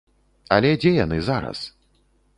[0.55, 1.59] Але дзе яны зараз?